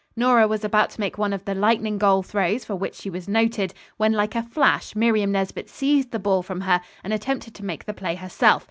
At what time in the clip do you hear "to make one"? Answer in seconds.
0.89-1.31